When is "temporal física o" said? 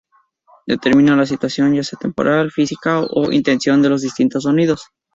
1.99-3.27